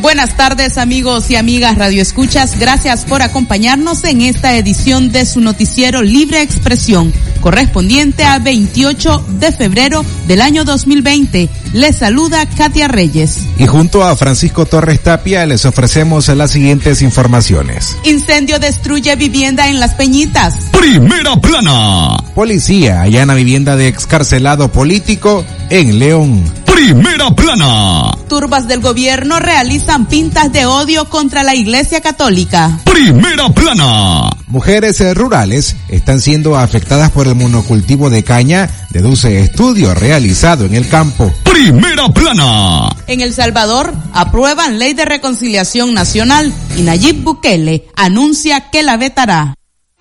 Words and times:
Buenas 0.00 0.34
tardes 0.34 0.78
amigos 0.78 1.30
y 1.30 1.36
amigas 1.36 1.76
Radio 1.76 2.00
Escuchas, 2.00 2.58
gracias 2.58 3.04
por 3.04 3.20
acompañarnos 3.20 4.02
en 4.04 4.22
esta 4.22 4.56
edición 4.56 5.12
de 5.12 5.26
su 5.26 5.40
noticiero 5.40 6.00
Libre 6.00 6.40
Expresión, 6.40 7.12
correspondiente 7.42 8.24
a 8.24 8.38
28 8.38 9.26
de 9.40 9.52
febrero 9.52 10.02
del 10.26 10.40
año 10.40 10.64
2020. 10.64 11.50
Les 11.74 11.96
saluda 11.96 12.46
Katia 12.46 12.88
Reyes. 12.88 13.40
Y 13.58 13.66
junto 13.66 14.02
a 14.02 14.16
Francisco 14.16 14.64
Torres 14.64 15.02
Tapia 15.02 15.44
les 15.44 15.66
ofrecemos 15.66 16.28
las 16.28 16.50
siguientes 16.50 17.02
informaciones. 17.02 17.98
Incendio 18.04 18.58
destruye 18.58 19.14
vivienda 19.16 19.68
en 19.68 19.80
Las 19.80 19.94
Peñitas. 19.94 20.54
Primera 20.72 21.36
plana. 21.36 22.16
Policía 22.34 23.02
allana 23.02 23.34
vivienda 23.34 23.76
de 23.76 23.88
excarcelado 23.88 24.72
político 24.72 25.44
en 25.68 25.98
León. 25.98 26.59
Primera 26.72 27.30
plana. 27.30 28.10
Turbas 28.28 28.66
del 28.68 28.80
gobierno 28.80 29.38
realizan 29.38 30.06
pintas 30.06 30.52
de 30.52 30.66
odio 30.66 31.08
contra 31.10 31.42
la 31.42 31.54
Iglesia 31.54 32.00
Católica. 32.00 32.80
Primera 32.84 33.48
plana. 33.48 34.30
Mujeres 34.46 35.00
rurales 35.14 35.76
están 35.88 36.20
siendo 36.20 36.56
afectadas 36.56 37.10
por 37.10 37.26
el 37.26 37.34
monocultivo 37.34 38.10
de 38.10 38.24
caña, 38.24 38.68
deduce 38.90 39.40
estudio 39.40 39.94
realizado 39.94 40.64
en 40.64 40.74
el 40.74 40.88
campo. 40.88 41.32
Primera 41.44 42.08
plana. 42.08 42.88
En 43.06 43.20
El 43.20 43.34
Salvador 43.34 43.92
aprueban 44.12 44.78
ley 44.78 44.94
de 44.94 45.04
reconciliación 45.04 45.92
nacional 45.92 46.52
y 46.76 46.82
Nayib 46.82 47.22
Bukele 47.22 47.88
anuncia 47.96 48.70
que 48.70 48.82
la 48.82 48.96
vetará. 48.96 49.54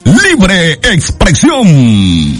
Libre 0.03 0.73
expresión. 0.83 2.39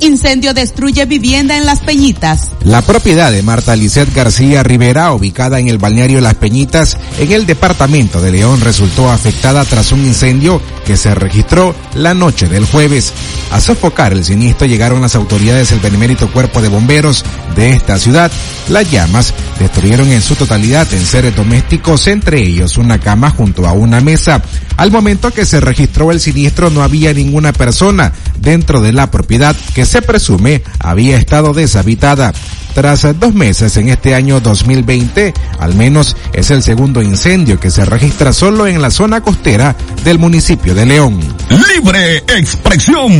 Incendio 0.00 0.54
destruye 0.54 1.04
vivienda 1.04 1.56
en 1.56 1.66
Las 1.66 1.80
Peñitas. 1.80 2.48
La 2.64 2.82
propiedad 2.82 3.30
de 3.30 3.42
Marta 3.42 3.76
Lisset 3.76 4.12
García 4.14 4.62
Rivera, 4.62 5.12
ubicada 5.12 5.58
en 5.58 5.68
el 5.68 5.78
balneario 5.78 6.20
Las 6.20 6.34
Peñitas, 6.34 6.96
en 7.18 7.32
el 7.32 7.46
departamento 7.46 8.20
de 8.20 8.32
León, 8.32 8.60
resultó 8.60 9.10
afectada 9.10 9.64
tras 9.64 9.92
un 9.92 10.00
incendio 10.00 10.60
que 10.86 10.96
se 10.96 11.14
registró 11.14 11.74
la 11.94 12.14
noche 12.14 12.48
del 12.48 12.64
jueves. 12.64 13.12
A 13.52 13.60
sofocar 13.60 14.12
el 14.12 14.24
siniestro 14.24 14.66
llegaron 14.66 15.02
las 15.02 15.14
autoridades 15.14 15.70
del 15.70 15.80
benemérito 15.80 16.32
cuerpo 16.32 16.62
de 16.62 16.68
bomberos 16.68 17.24
de 17.54 17.72
esta 17.72 17.98
ciudad. 17.98 18.30
Las 18.68 18.90
llamas 18.90 19.34
destruyeron 19.58 20.10
en 20.12 20.22
su 20.22 20.34
totalidad 20.34 20.92
en 20.92 21.04
seres 21.04 21.36
domésticos, 21.36 22.06
entre 22.06 22.40
ellos 22.40 22.78
una 22.78 22.98
cama 22.98 23.30
junto 23.30 23.66
a 23.66 23.72
una 23.72 24.00
mesa. 24.00 24.42
Al 24.80 24.90
momento 24.90 25.30
que 25.30 25.44
se 25.44 25.60
registró 25.60 26.10
el 26.10 26.20
siniestro 26.20 26.70
no 26.70 26.82
había 26.82 27.12
ninguna 27.12 27.52
persona 27.52 28.14
dentro 28.38 28.80
de 28.80 28.94
la 28.94 29.10
propiedad 29.10 29.54
que 29.74 29.84
se 29.84 30.00
presume 30.00 30.62
había 30.78 31.18
estado 31.18 31.52
deshabitada. 31.52 32.32
Tras 32.74 33.06
dos 33.18 33.34
meses 33.34 33.76
en 33.76 33.88
este 33.88 34.14
año 34.14 34.40
2020, 34.40 35.34
al 35.58 35.74
menos 35.74 36.16
es 36.32 36.50
el 36.50 36.62
segundo 36.62 37.02
incendio 37.02 37.58
que 37.58 37.70
se 37.70 37.84
registra 37.84 38.32
solo 38.32 38.66
en 38.66 38.80
la 38.80 38.90
zona 38.90 39.20
costera 39.20 39.76
del 40.04 40.18
municipio 40.18 40.74
de 40.74 40.86
León. 40.86 41.20
Libre 41.50 42.18
expresión. 42.28 43.10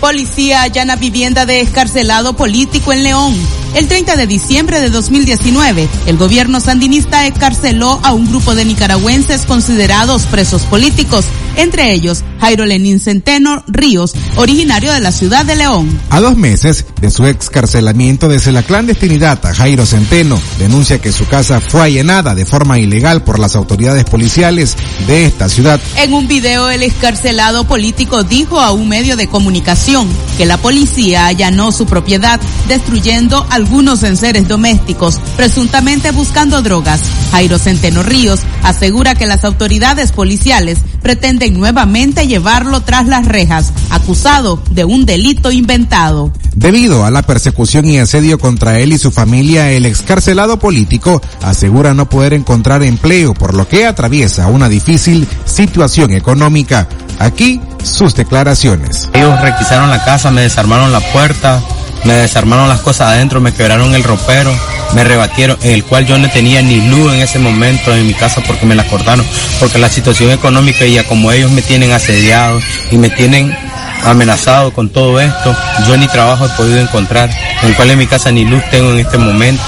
Policía 0.00 0.62
allana 0.62 0.96
vivienda 0.96 1.46
de 1.46 1.60
escarcelado 1.60 2.34
político 2.34 2.92
en 2.92 3.04
León. 3.04 3.34
El 3.74 3.88
30 3.88 4.16
de 4.16 4.26
diciembre 4.26 4.80
de 4.80 4.90
2019, 4.90 5.88
el 6.06 6.16
gobierno 6.16 6.60
sandinista 6.60 7.26
escarceló 7.26 8.00
a 8.02 8.12
un 8.12 8.26
grupo 8.26 8.54
de 8.54 8.64
nicaragüenses 8.64 9.46
considerados 9.46 10.26
presos 10.26 10.62
políticos, 10.62 11.24
entre 11.56 11.92
ellos 11.92 12.22
Jairo 12.42 12.66
Lenín 12.66 12.98
Centeno 12.98 13.62
Ríos, 13.68 14.14
originario 14.34 14.92
de 14.92 14.98
la 14.98 15.12
ciudad 15.12 15.46
de 15.46 15.54
León. 15.54 15.88
A 16.10 16.20
dos 16.20 16.36
meses 16.36 16.84
de 17.00 17.08
su 17.12 17.24
excarcelamiento 17.24 18.28
desde 18.28 18.50
la 18.50 18.64
clandestinidad, 18.64 19.38
Jairo 19.54 19.86
Centeno 19.86 20.40
denuncia 20.58 20.98
que 20.98 21.12
su 21.12 21.24
casa 21.28 21.60
fue 21.60 21.82
allanada 21.82 22.34
de 22.34 22.44
forma 22.44 22.80
ilegal 22.80 23.22
por 23.22 23.38
las 23.38 23.54
autoridades 23.54 24.02
policiales 24.02 24.76
de 25.06 25.26
esta 25.26 25.48
ciudad. 25.48 25.80
En 25.98 26.14
un 26.14 26.26
video, 26.26 26.68
el 26.68 26.82
escarcelado 26.82 27.64
político 27.68 28.24
dijo 28.24 28.58
a 28.58 28.72
un 28.72 28.88
medio 28.88 29.14
de 29.14 29.28
comunicación 29.28 30.08
que 30.36 30.44
la 30.44 30.56
policía 30.56 31.26
allanó 31.26 31.70
su 31.70 31.86
propiedad, 31.86 32.40
destruyendo 32.66 33.46
algunos 33.50 34.02
enseres 34.02 34.48
domésticos, 34.48 35.20
presuntamente 35.36 36.10
buscando 36.10 36.60
drogas. 36.60 37.02
Jairo 37.30 37.56
Centeno 37.60 38.02
Ríos 38.02 38.40
asegura 38.64 39.14
que 39.14 39.26
las 39.26 39.44
autoridades 39.44 40.10
policiales 40.10 40.78
pretenden 41.02 41.54
nuevamente 41.54 42.26
llevarlo 42.32 42.80
tras 42.80 43.06
las 43.08 43.26
rejas, 43.26 43.74
acusado 43.90 44.58
de 44.70 44.86
un 44.86 45.04
delito 45.04 45.52
inventado. 45.52 46.32
Debido 46.54 47.04
a 47.04 47.10
la 47.10 47.20
persecución 47.20 47.86
y 47.86 47.98
asedio 47.98 48.38
contra 48.38 48.78
él 48.78 48.94
y 48.94 48.98
su 48.98 49.10
familia, 49.10 49.70
el 49.70 49.84
excarcelado 49.84 50.58
político 50.58 51.20
asegura 51.42 51.92
no 51.92 52.08
poder 52.08 52.32
encontrar 52.32 52.82
empleo, 52.82 53.34
por 53.34 53.52
lo 53.52 53.68
que 53.68 53.86
atraviesa 53.86 54.46
una 54.46 54.70
difícil 54.70 55.28
situación 55.44 56.12
económica. 56.12 56.88
Aquí 57.18 57.60
sus 57.84 58.14
declaraciones. 58.14 59.10
Ellos 59.12 59.38
requisaron 59.42 59.90
la 59.90 60.02
casa, 60.02 60.30
me 60.30 60.40
desarmaron 60.40 60.90
la 60.90 61.00
puerta, 61.12 61.62
me 62.04 62.14
desarmaron 62.14 62.68
las 62.68 62.80
cosas 62.80 63.08
adentro, 63.08 63.40
me 63.40 63.52
quebraron 63.52 63.94
el 63.94 64.02
ropero, 64.02 64.52
me 64.94 65.04
rebatieron, 65.04 65.58
el 65.62 65.84
cual 65.84 66.06
yo 66.06 66.18
no 66.18 66.30
tenía 66.30 66.62
ni 66.62 66.80
luz 66.88 67.14
en 67.14 67.20
ese 67.20 67.38
momento 67.38 67.94
en 67.94 68.06
mi 68.06 68.14
casa 68.14 68.42
porque 68.46 68.66
me 68.66 68.74
la 68.74 68.86
cortaron, 68.86 69.24
porque 69.60 69.78
la 69.78 69.88
situación 69.88 70.30
económica 70.30 70.84
y 70.84 70.94
ya 70.94 71.04
como 71.04 71.32
ellos 71.32 71.50
me 71.50 71.62
tienen 71.62 71.92
asediado 71.92 72.60
y 72.90 72.98
me 72.98 73.10
tienen 73.10 73.56
amenazado 74.04 74.72
con 74.72 74.90
todo 74.90 75.20
esto, 75.20 75.56
yo 75.86 75.96
ni 75.96 76.08
trabajo 76.08 76.46
he 76.46 76.50
podido 76.50 76.80
encontrar, 76.80 77.30
en 77.62 77.74
cual 77.74 77.90
en 77.90 77.98
mi 77.98 78.06
casa 78.06 78.32
ni 78.32 78.44
luz 78.44 78.62
tengo 78.70 78.90
en 78.90 78.98
este 78.98 79.18
momento. 79.18 79.62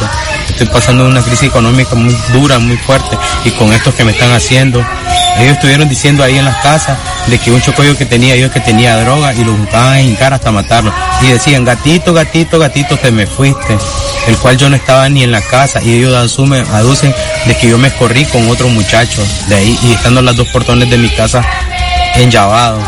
Estoy 0.54 0.69
pasando 0.69 1.04
una 1.04 1.20
crisis 1.20 1.48
económica 1.48 1.97
muy 1.97 2.16
dura, 2.32 2.60
muy 2.60 2.76
fuerte, 2.76 3.19
y 3.44 3.50
con 3.50 3.72
esto 3.72 3.92
que 3.92 4.04
me 4.04 4.12
están 4.12 4.31
haciendo, 4.31 4.87
ellos 5.37 5.54
estuvieron 5.54 5.88
diciendo 5.88 6.22
ahí 6.22 6.38
en 6.38 6.44
las 6.44 6.62
casas 6.62 6.97
de 7.26 7.38
que 7.38 7.50
un 7.50 7.60
chocollo 7.60 7.97
que 7.97 8.06
tenía 8.06 8.37
yo 8.37 8.53
que 8.53 8.60
tenía 8.60 8.97
droga 9.03 9.34
y 9.34 9.43
lo 9.43 9.53
buscaban 9.53 9.98
en 9.98 10.14
cara 10.14 10.37
hasta 10.37 10.53
matarlo. 10.53 10.94
Y 11.22 11.26
decían, 11.26 11.64
gatito, 11.64 12.14
gatito, 12.14 12.60
gatito, 12.60 12.97
te 12.97 13.10
me 13.10 13.26
fuiste. 13.26 13.76
El 14.28 14.37
cual 14.37 14.56
yo 14.56 14.70
no 14.70 14.76
estaba 14.76 15.09
ni 15.09 15.25
en 15.25 15.32
la 15.32 15.43
casa 15.43 15.82
y 15.82 15.94
ellos 15.94 16.14
asumen, 16.14 16.64
aducen 16.72 17.12
de 17.47 17.56
que 17.56 17.69
yo 17.69 17.76
me 17.76 17.88
escorrí 17.88 18.25
con 18.25 18.48
otro 18.48 18.69
muchacho 18.69 19.26
de 19.48 19.56
ahí 19.56 19.78
y 19.82 19.93
estando 19.93 20.22
las 20.22 20.37
dos 20.37 20.47
portones 20.48 20.88
de 20.88 20.98
mi 20.98 21.09
casa 21.10 21.44
enllavados. 22.14 22.84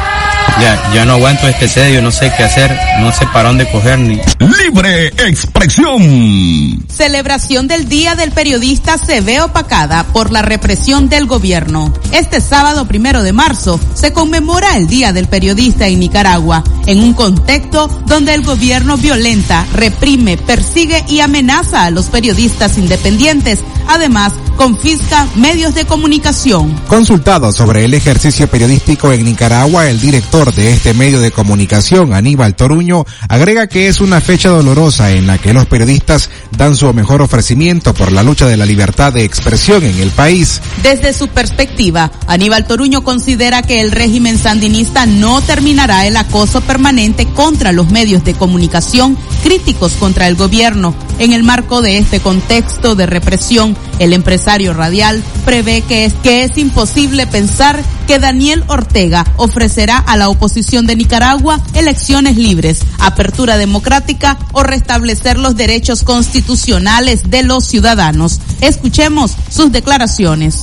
Ya, 0.61 0.93
ya 0.95 1.05
no 1.05 1.13
aguanto 1.15 1.47
este 1.49 1.69
sedio, 1.69 2.01
no 2.01 2.11
sé 2.11 2.33
qué 2.37 2.45
hacer, 2.45 2.75
no 3.01 3.13
sé 3.13 3.27
para 3.27 3.49
dónde 3.49 3.71
coger 3.71 3.99
ni. 3.99 4.19
Libre 4.39 5.09
expresión. 5.09 6.83
Celebración 6.89 7.69
del 7.69 7.89
Día 7.89 8.15
del 8.15 8.33
Periodista 8.33 8.97
se 8.97 9.21
ve 9.21 9.43
opacada 9.43 10.05
por 10.05 10.31
la 10.31 10.41
represión 10.41 11.11
del 11.11 11.27
gobierno. 11.27 11.93
Este 12.11 12.41
sábado 12.41 12.89
primero 12.89 13.23
de 13.23 13.35
marzo 13.35 13.79
se 13.95 14.15
conmemora 14.15 14.77
el 14.77 14.87
Día 14.87 15.13
del 15.13 15.29
Periodista 15.29 15.87
en 15.89 16.01
Nicaragua, 16.01 16.65
en 16.87 17.01
un 17.01 17.13
contexto 17.13 17.89
donde 18.07 18.33
el 18.33 18.43
gobierno 18.43 18.97
violenta, 18.97 19.67
reprime, 19.75 20.39
persigue 20.39 21.05
y 21.07 21.21
amenaza 21.21 21.85
a 21.85 21.91
los 21.91 22.07
periodistas 22.07 22.79
independientes. 22.79 23.61
Además, 23.89 24.33
confisca 24.57 25.29
medios 25.37 25.75
de 25.75 25.85
comunicación. 25.85 26.73
Consultado 26.89 27.53
sobre 27.53 27.85
el 27.85 27.95
ejercicio 27.95 28.49
periodístico 28.49 29.13
en 29.13 29.25
Nicaragua, 29.25 29.89
el 29.89 30.01
director 30.01 30.53
de 30.55 30.73
este 30.73 30.95
medio 30.95 31.21
de 31.21 31.31
comunicación, 31.31 32.15
Aníbal 32.15 32.57
Toruño, 32.57 33.05
agrega 33.29 33.67
que 33.67 33.89
es 33.89 34.01
una 34.01 34.21
fecha 34.21 34.49
dolorosa 34.49 35.13
en 35.13 35.27
la 35.27 35.39
que 35.39 35.53
los 35.53 35.67
periodistas 35.67 36.31
dan 36.57 36.75
su 36.75 36.93
mejor 36.95 37.23
ofrecimiento 37.23 37.95
por 37.95 38.13
la 38.13 38.23
lucha 38.23 38.47
de 38.47 38.57
la 38.57 38.67
libertad 38.67 39.13
de 39.13 39.25
expresión 39.25 39.85
en 39.85 39.99
el 39.99 40.11
país. 40.11 40.61
Desde 40.83 41.13
su 41.13 41.29
perspectiva, 41.29 42.11
Aníbal 42.27 42.67
Toruño 42.67 43.05
considera 43.05 43.63
que 43.63 43.81
el 43.81 43.93
régimen 43.93 44.39
sandinista 44.39 45.07
no 45.07 45.41
terminará 45.43 46.07
el 46.07 46.17
acoso 46.17 46.61
permanente 46.63 47.27
contra 47.27 47.73
los 47.73 47.91
medios 47.91 48.25
de 48.25 48.35
comunicación 48.35 49.17
críticos 49.43 49.93
contra 49.93 50.29
el 50.29 50.37
gobierno. 50.37 50.95
En 51.19 51.33
el 51.33 51.45
marco 51.45 51.83
de 51.83 51.99
este 51.99 52.21
contexto 52.21 52.95
de 52.95 53.07
represión, 53.07 53.77
El 53.99 54.13
empresario 54.13 54.75
radial 54.75 55.23
prevé 55.45 55.83
que 55.83 56.05
es, 56.05 56.13
que 56.23 56.45
es 56.45 56.59
imposible 56.59 57.27
pensar 57.27 57.83
que 58.07 58.19
Daniel 58.19 58.65
Ortega 58.69 59.27
ofrecerá 59.37 59.99
a 59.99 60.17
la 60.17 60.29
oposición 60.29 60.87
de 60.87 60.97
Nicaragua 60.97 61.61
elecciones 61.75 62.37
libres, 62.37 62.81
apertura 62.99 63.57
democrática 63.57 64.39
o 64.53 64.63
restablecer 64.63 65.39
los 65.39 65.57
derechos 65.57 66.03
constitucionales 66.05 67.31
de 67.31 67.43
los 67.43 67.67
ciudadanos. 67.67 68.41
Escuchemos 68.61 69.33
sus 69.51 69.73
declaraciones. 69.73 70.61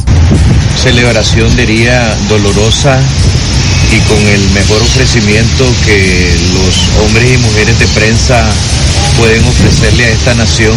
Celebración 0.82 1.56
diría 1.56 2.16
dolorosa 2.30 3.00
y 3.92 4.00
con 4.02 4.18
el 4.18 4.50
mejor 4.52 4.82
ofrecimiento 4.82 5.66
que 5.86 6.36
los 6.54 7.06
hombres 7.06 7.34
y 7.34 7.38
mujeres 7.38 7.80
de 7.80 7.88
prensa 7.88 8.46
pueden 9.18 9.44
ofrecerle 9.46 10.06
a 10.06 10.10
esta 10.10 10.34
nación 10.34 10.76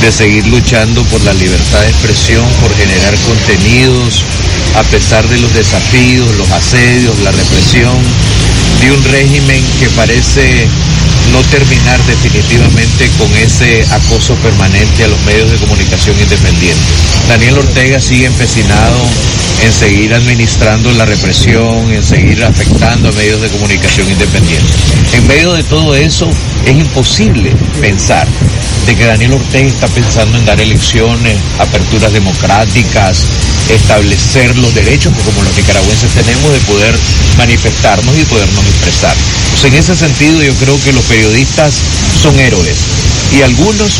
de 0.00 0.12
seguir 0.12 0.46
luchando 0.46 1.02
por 1.04 1.20
la 1.22 1.32
libertad 1.34 1.80
de 1.80 1.88
expresión, 1.88 2.46
por 2.60 2.74
generar 2.76 3.14
contenidos, 3.26 4.22
a 4.76 4.82
pesar 4.84 5.26
de 5.28 5.38
los 5.38 5.52
desafíos, 5.54 6.34
los 6.36 6.50
asedios, 6.50 7.18
la 7.20 7.32
represión 7.32 7.96
de 8.80 8.92
un 8.92 9.04
régimen 9.04 9.62
que 9.80 9.88
parece 9.90 10.68
no 11.32 11.42
terminar 11.44 12.02
definitivamente 12.04 13.08
con 13.18 13.34
ese 13.36 13.84
acoso 13.90 14.34
permanente 14.36 15.04
a 15.04 15.08
los 15.08 15.20
medios 15.22 15.50
de 15.50 15.58
comunicación 15.58 16.18
independientes. 16.20 16.86
Daniel 17.28 17.58
Ortega 17.58 18.00
sigue 18.00 18.26
empecinado 18.26 18.98
en 19.62 19.72
seguir 19.72 20.14
administrando 20.14 20.92
la 20.92 21.04
represión, 21.04 21.90
en 21.90 22.02
seguir 22.02 22.42
afectando 22.44 23.08
a 23.08 23.12
medios 23.12 23.40
de 23.40 23.48
comunicación 23.48 24.08
independientes. 24.10 24.76
En 25.12 25.26
medio 25.26 25.52
de 25.52 25.62
todo 25.64 25.94
eso, 25.94 26.30
es 26.64 26.76
imposible 26.76 27.52
pensar 27.80 28.26
de 28.86 28.96
que 28.96 29.04
Daniel 29.04 29.34
Ortega 29.34 29.68
está 29.68 29.86
pensando 29.88 30.38
en 30.38 30.46
dar 30.46 30.60
elecciones, 30.60 31.36
aperturas 31.58 32.12
democráticas, 32.12 33.26
establecer 33.68 34.56
los 34.56 34.74
derechos 34.74 35.14
que 35.14 35.22
como 35.22 35.42
los 35.42 35.56
nicaragüenses 35.56 36.10
tenemos 36.12 36.52
de 36.52 36.60
poder 36.60 36.94
manifestarnos 37.36 38.16
y 38.16 38.24
podernos 38.24 38.64
expresar. 38.64 39.14
Pues 39.50 39.64
en 39.64 39.74
ese 39.74 39.94
sentido 39.94 40.42
yo 40.42 40.54
creo 40.54 40.80
que 40.82 40.92
los 40.92 41.04
son 42.22 42.38
héroes 42.38 42.76
y 43.32 43.42
algunos 43.42 43.90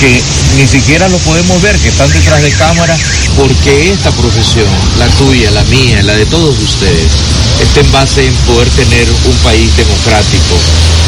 que 0.00 0.22
ni 0.56 0.66
siquiera 0.66 1.08
lo 1.08 1.18
podemos 1.18 1.60
ver, 1.62 1.76
que 1.78 1.88
están 1.88 2.10
detrás 2.10 2.42
de 2.42 2.50
cámara, 2.52 2.96
porque 3.36 3.92
esta 3.92 4.10
profesión, 4.12 4.68
la 4.98 5.06
tuya, 5.18 5.50
la 5.50 5.64
mía, 5.64 6.02
la 6.02 6.14
de 6.14 6.26
todos 6.26 6.58
ustedes, 6.58 7.12
está 7.60 7.80
en 7.80 7.92
base 7.92 8.26
en 8.26 8.34
poder 8.46 8.68
tener 8.70 9.08
un 9.10 9.36
país 9.38 9.74
democrático. 9.76 10.56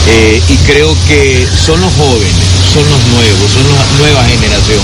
Eh, 0.08 0.42
y 0.48 0.56
creo 0.66 0.96
que 1.06 1.46
son 1.64 1.80
los 1.80 1.92
jóvenes, 1.94 2.48
son 2.72 2.84
los 2.90 3.00
nuevos, 3.14 3.50
son 3.52 3.64
la 3.72 3.98
nueva 3.98 4.24
generación 4.26 4.82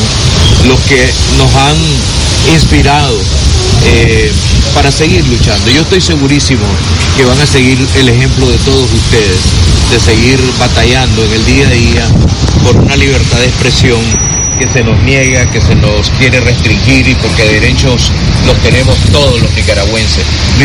los 0.66 0.80
que 0.80 1.12
nos 1.36 1.54
han 1.54 1.76
inspirado 2.52 3.16
eh, 3.84 4.32
para 4.74 4.90
seguir 4.90 5.26
luchando. 5.26 5.70
Yo 5.70 5.82
estoy 5.82 6.00
segurísimo 6.00 6.64
que 7.16 7.24
van 7.24 7.40
a 7.40 7.46
seguir 7.46 7.78
el 7.96 8.08
ejemplo 8.08 8.48
de 8.48 8.58
todos 8.58 8.92
ustedes, 8.92 9.40
de 9.90 10.00
seguir 10.00 10.40
batallando 10.58 11.24
en 11.24 11.32
el 11.32 11.46
día 11.46 11.66
a 11.66 11.70
día 11.70 12.08
por 12.64 12.76
una 12.76 12.96
libertad 12.96 13.38
de 13.38 13.46
expresión 13.46 14.00
que 14.58 14.68
se 14.68 14.82
nos 14.82 15.00
niega, 15.04 15.48
que 15.50 15.60
se 15.60 15.74
nos 15.76 16.10
quiere 16.10 16.40
restringir 16.40 17.08
y 17.08 17.14
porque 17.14 17.44
derechos 17.44 18.10
los 18.44 18.56
tenemos 18.58 18.96
todos 19.12 19.40
los 19.40 19.54
nicaragüenses. 19.54 20.24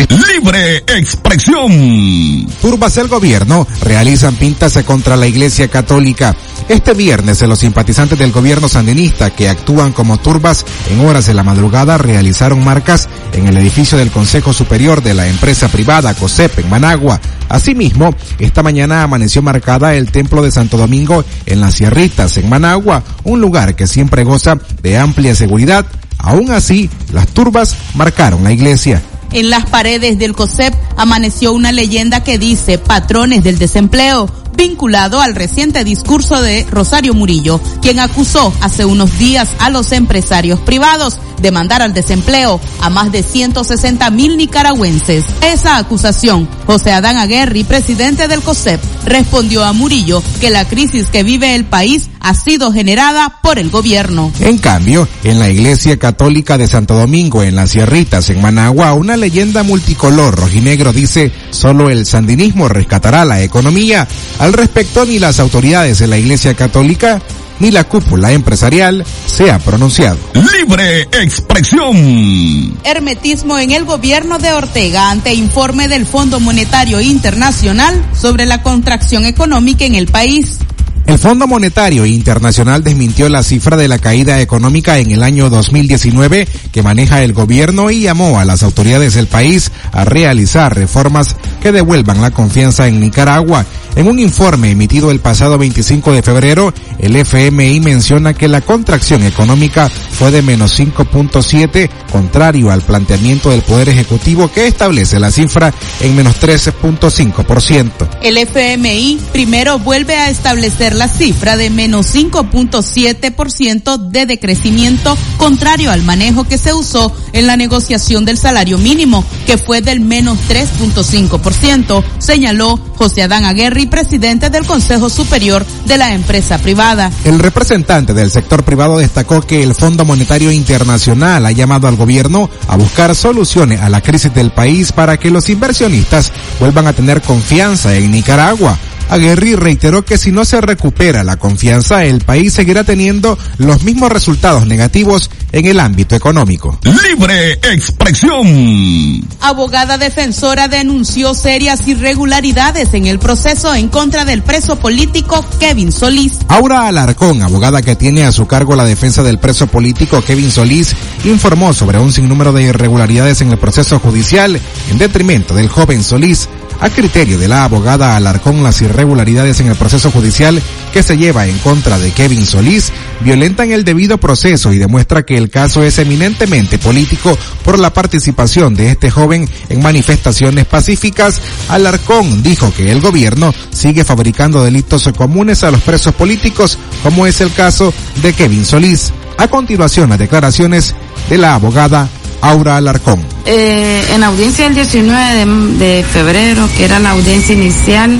Libre 0.09 0.83
expresión. 0.87 2.47
Turbas 2.61 2.95
del 2.95 3.07
gobierno 3.07 3.67
realizan 3.81 4.35
pintas 4.35 4.79
contra 4.83 5.15
la 5.15 5.27
Iglesia 5.27 5.67
Católica. 5.67 6.35
Este 6.69 6.93
viernes 6.93 7.41
los 7.41 7.59
simpatizantes 7.59 8.17
del 8.17 8.31
gobierno 8.31 8.69
sandinista 8.69 9.29
que 9.31 9.49
actúan 9.49 9.91
como 9.91 10.17
turbas 10.17 10.65
en 10.89 11.05
horas 11.05 11.25
de 11.25 11.33
la 11.33 11.43
madrugada 11.43 11.97
realizaron 11.97 12.63
marcas 12.63 13.09
en 13.33 13.47
el 13.47 13.57
edificio 13.57 13.97
del 13.97 14.11
Consejo 14.11 14.53
Superior 14.53 15.03
de 15.03 15.13
la 15.13 15.27
empresa 15.27 15.67
privada 15.67 16.13
COSEP 16.13 16.59
en 16.59 16.69
Managua. 16.69 17.19
Asimismo, 17.49 18.15
esta 18.39 18.63
mañana 18.63 19.03
amaneció 19.03 19.41
marcada 19.41 19.93
el 19.93 20.09
Templo 20.09 20.41
de 20.41 20.51
Santo 20.51 20.77
Domingo 20.77 21.25
en 21.45 21.59
las 21.59 21.75
Sierritas, 21.75 22.37
en 22.37 22.47
Managua, 22.49 23.03
un 23.25 23.41
lugar 23.41 23.75
que 23.75 23.85
siempre 23.85 24.23
goza 24.23 24.57
de 24.81 24.97
amplia 24.97 25.35
seguridad. 25.35 25.85
Aún 26.17 26.49
así, 26.51 26.89
las 27.11 27.27
turbas 27.27 27.75
marcaron 27.93 28.43
la 28.43 28.53
iglesia. 28.53 29.01
En 29.33 29.49
las 29.49 29.65
paredes 29.65 30.19
del 30.19 30.33
COSEP 30.33 30.75
amaneció 30.95 31.53
una 31.53 31.71
leyenda 31.71 32.23
que 32.23 32.37
dice 32.37 32.77
patrones 32.77 33.43
del 33.43 33.57
desempleo 33.57 34.29
vinculado 34.55 35.19
al 35.21 35.33
reciente 35.33 35.83
discurso 35.83 36.39
de 36.39 36.67
Rosario 36.69 37.15
Murillo, 37.15 37.59
quien 37.81 37.99
acusó 37.99 38.53
hace 38.61 38.85
unos 38.85 39.17
días 39.17 39.49
a 39.57 39.71
los 39.71 39.91
empresarios 39.91 40.59
privados 40.59 41.19
de 41.43 41.51
mandar 41.51 41.83
al 41.83 41.93
desempleo 41.93 42.59
a 42.81 42.89
más 42.89 43.11
de 43.11 43.21
160 43.21 44.09
mil 44.09 44.35
nicaragüenses. 44.37 45.25
Esa 45.41 45.77
acusación, 45.77 46.47
José 46.65 46.91
Adán 46.91 47.17
Aguerri, 47.17 47.63
presidente 47.63 48.27
del 48.27 48.41
COSEP, 48.41 48.81
respondió 49.05 49.63
a 49.63 49.73
Murillo 49.73 50.23
que 50.41 50.49
la 50.49 50.65
crisis 50.65 51.07
que 51.07 51.21
vive 51.21 51.53
el 51.53 51.65
país 51.65 52.09
ha 52.19 52.33
sido 52.33 52.71
generada 52.71 53.41
por 53.43 53.59
el 53.59 53.69
gobierno. 53.69 54.31
En 54.39 54.57
cambio, 54.57 55.07
en 55.23 55.39
la 55.39 55.49
Iglesia 55.49 55.99
Católica 55.99 56.57
de 56.57 56.67
Santo 56.67 56.95
Domingo, 56.95 57.43
en 57.43 57.55
las 57.55 57.71
Sierritas, 57.71 58.29
en 58.29 58.41
Managua, 58.41 58.93
una 58.93 59.17
leyenda 59.17 59.61
multicolor 59.63 60.35
rojinegro 60.35 60.93
dice, 60.93 61.31
solo 61.51 61.89
el 61.89 62.05
sandinismo 62.05 62.69
rescatará 62.69 63.25
la 63.25 63.41
economía. 63.41 64.07
Al 64.39 64.53
respecto, 64.53 65.05
ni 65.05 65.19
las 65.19 65.41
autoridades 65.41 65.99
de 65.99 66.07
la 66.07 66.17
Iglesia 66.17 66.53
Católica 66.53 67.21
ni 67.59 67.71
la 67.71 67.83
cúpula 67.83 68.31
empresarial 68.31 69.05
se 69.25 69.51
ha 69.51 69.59
pronunciado. 69.59 70.17
Libre 70.33 71.03
expresión. 71.21 72.77
Hermetismo 72.83 73.57
en 73.57 73.71
el 73.71 73.85
gobierno 73.85 74.39
de 74.39 74.53
Ortega 74.53 75.09
ante 75.09 75.33
informe 75.33 75.87
del 75.87 76.05
Fondo 76.05 76.39
Monetario 76.39 77.01
Internacional 77.01 78.03
sobre 78.15 78.45
la 78.45 78.61
contracción 78.61 79.25
económica 79.25 79.85
en 79.85 79.95
el 79.95 80.07
país. 80.07 80.59
El 81.05 81.19
Fondo 81.19 81.47
Monetario 81.47 82.05
Internacional 82.05 82.81
desmintió 82.81 83.27
la 83.27 83.43
cifra 83.43 83.75
de 83.75 83.89
la 83.89 83.99
caída 83.99 84.39
económica 84.39 84.99
en 84.99 85.11
el 85.11 85.21
año 85.21 85.49
2019 85.49 86.47
que 86.71 86.81
maneja 86.81 87.23
el 87.23 87.33
gobierno 87.33 87.91
y 87.91 88.01
llamó 88.01 88.39
a 88.39 88.45
las 88.45 88.63
autoridades 88.63 89.13
del 89.15 89.27
país 89.27 89.71
a 89.91 90.05
realizar 90.05 90.75
reformas 90.75 91.35
que 91.61 91.73
devuelvan 91.73 92.21
la 92.21 92.31
confianza 92.31 92.87
en 92.87 93.01
Nicaragua. 93.01 93.65
En 93.95 94.07
un 94.07 94.17
informe 94.17 94.71
emitido 94.71 95.11
el 95.11 95.19
pasado 95.19 95.57
25 95.57 96.13
de 96.13 96.23
febrero, 96.23 96.73
el 96.97 97.15
FMI 97.15 97.79
menciona 97.79 98.33
que 98.33 98.47
la 98.47 98.61
contracción 98.61 99.23
económica 99.23 99.87
fue 99.89 100.31
de 100.31 100.41
menos 100.41 100.79
5.7, 100.79 101.89
contrario 102.11 102.71
al 102.71 102.81
planteamiento 102.81 103.51
del 103.51 103.61
Poder 103.61 103.89
Ejecutivo 103.89 104.51
que 104.51 104.65
establece 104.65 105.19
la 105.19 105.31
cifra 105.31 105.71
en 105.99 106.15
menos 106.15 106.41
13.5%. 106.41 108.09
El 108.23 108.37
FMI 108.37 109.19
primero 109.31 109.77
vuelve 109.77 110.15
a 110.15 110.29
establecer 110.29 110.92
la 110.93 111.07
cifra 111.07 111.57
de 111.57 111.69
menos 111.69 112.13
5.7% 112.13 113.97
de 114.09 114.25
decrecimiento, 114.25 115.17
contrario 115.37 115.91
al 115.91 116.03
manejo 116.03 116.43
que 116.43 116.57
se 116.57 116.73
usó 116.73 117.15
en 117.33 117.47
la 117.47 117.57
negociación 117.57 118.25
del 118.25 118.37
salario 118.37 118.77
mínimo, 118.77 119.23
que 119.45 119.57
fue 119.57 119.81
del 119.81 119.99
menos 119.99 120.37
3.5%, 120.47 122.03
señaló 122.19 122.79
José 122.95 123.23
Adán 123.23 123.45
Aguerri, 123.45 123.87
presidente 123.87 124.49
del 124.49 124.65
Consejo 124.65 125.09
Superior 125.09 125.65
de 125.85 125.97
la 125.97 126.13
empresa 126.13 126.57
privada. 126.57 127.11
El 127.25 127.39
representante 127.39 128.13
del 128.13 128.31
sector 128.31 128.63
privado 128.63 128.97
destacó 128.97 129.41
que 129.41 129.63
el 129.63 129.73
Fondo 129.75 130.05
Monetario 130.05 130.51
Internacional 130.51 131.45
ha 131.45 131.51
llamado 131.51 131.87
al 131.87 131.95
gobierno 131.95 132.49
a 132.67 132.77
buscar 132.77 133.15
soluciones 133.15 133.81
a 133.81 133.89
la 133.89 134.01
crisis 134.01 134.33
del 134.33 134.51
país 134.51 134.91
para 134.91 135.17
que 135.17 135.31
los 135.31 135.49
inversionistas 135.49 136.31
vuelvan 136.59 136.87
a 136.87 136.93
tener 136.93 137.21
confianza 137.21 137.95
en 137.95 138.11
Nicaragua. 138.11 138.77
Aguerri 139.13 139.55
reiteró 139.55 140.03
que 140.03 140.17
si 140.17 140.31
no 140.31 140.43
se 140.43 140.59
recupera 140.59 141.23
la 141.23 141.37
confianza, 141.37 142.03
el 142.03 142.21
país 142.21 142.51
seguirá 142.51 142.83
teniendo 142.83 143.37
los 143.59 143.83
mismos 143.83 144.11
resultados 144.11 144.65
negativos 144.65 145.29
en 145.51 145.67
el 145.67 145.79
ámbito 145.79 146.15
económico. 146.15 146.79
Libre 146.83 147.53
expresión. 147.71 149.21
Abogada 149.39 149.99
defensora 149.99 150.67
denunció 150.67 151.35
serias 151.35 151.87
irregularidades 151.87 152.95
en 152.95 153.05
el 153.05 153.19
proceso 153.19 153.75
en 153.75 153.87
contra 153.89 154.25
del 154.25 154.41
preso 154.41 154.77
político 154.77 155.45
Kevin 155.59 155.91
Solís. 155.91 156.39
Aura 156.47 156.87
Alarcón, 156.87 157.43
abogada 157.43 157.83
que 157.83 157.95
tiene 157.95 158.25
a 158.25 158.31
su 158.31 158.47
cargo 158.47 158.75
la 158.75 158.85
defensa 158.85 159.21
del 159.21 159.37
preso 159.37 159.67
político 159.67 160.23
Kevin 160.23 160.49
Solís, 160.49 160.95
informó 161.23 161.71
sobre 161.73 161.99
un 161.99 162.11
sinnúmero 162.11 162.51
de 162.51 162.63
irregularidades 162.63 163.41
en 163.41 163.51
el 163.51 163.59
proceso 163.59 163.99
judicial 163.99 164.59
en 164.89 164.97
detrimento 164.97 165.53
del 165.53 165.67
joven 165.67 166.03
Solís. 166.03 166.49
A 166.79 166.89
criterio 166.89 167.37
de 167.37 167.47
la 167.47 167.63
abogada 167.63 168.15
Alarcón, 168.15 168.61
las 168.63 168.81
irregularidades 168.81 169.59
en 169.59 169.67
el 169.67 169.75
proceso 169.75 170.11
judicial 170.11 170.61
que 170.91 171.01
se 171.01 171.17
lleva 171.17 171.47
en 171.47 171.57
contra 171.59 171.97
de 171.97 172.11
Kevin 172.11 172.45
Solís 172.45 172.91
violentan 173.21 173.71
el 173.71 173.83
debido 173.83 174.17
proceso 174.17 174.73
y 174.73 174.77
demuestra 174.77 175.23
que 175.23 175.37
el 175.37 175.49
caso 175.49 175.81
es 175.83 175.97
eminentemente 175.97 176.77
político 176.77 177.37
por 177.63 177.79
la 177.79 177.93
participación 177.93 178.75
de 178.75 178.91
este 178.91 179.09
joven 179.09 179.49
en 179.69 179.81
manifestaciones 179.81 180.65
pacíficas. 180.65 181.41
Alarcón 181.69 182.43
dijo 182.43 182.73
que 182.73 182.91
el 182.91 183.01
gobierno 183.01 183.53
sigue 183.71 184.03
fabricando 184.03 184.63
delitos 184.63 185.09
comunes 185.17 185.63
a 185.63 185.71
los 185.71 185.81
presos 185.81 186.13
políticos, 186.13 186.77
como 187.01 187.25
es 187.25 187.41
el 187.41 187.53
caso 187.53 187.93
de 188.21 188.33
Kevin 188.33 188.65
Solís. 188.65 189.13
A 189.37 189.47
continuación, 189.47 190.09
las 190.09 190.19
declaraciones 190.19 190.95
de 191.29 191.37
la 191.37 191.55
abogada 191.55 192.09
Aura 192.43 192.75
Alarcón. 192.75 193.25
Eh, 193.45 194.03
en 194.13 194.23
audiencia 194.23 194.65
del 194.65 194.75
19 194.75 195.45
de, 195.77 196.03
febrero, 196.03 196.67
que 196.75 196.83
era 196.83 196.99
la 196.99 197.11
audiencia 197.11 197.55
inicial, 197.55 198.19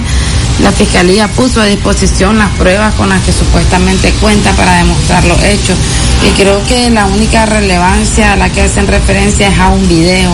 la 0.62 0.72
Fiscalía 0.72 1.28
puso 1.28 1.60
a 1.60 1.66
disposición 1.66 2.40
las 2.40 2.50
pruebas 2.52 2.94
con 2.96 3.10
las 3.10 3.22
que 3.24 3.34
supuestamente 3.34 4.12
cuenta 4.22 4.52
para 4.54 4.78
demostrar 4.78 5.26
los 5.26 5.42
hechos. 5.44 5.78
Y 6.26 6.32
creo 6.42 6.66
que 6.68 6.90
la 6.90 7.06
única 7.06 7.46
relevancia 7.46 8.32
a 8.32 8.36
la 8.38 8.50
que 8.50 8.62
hacen 8.62 8.88
referencia 8.88 9.50
es 9.50 9.60
a 9.60 9.68
un 9.68 9.86
video. 9.90 10.32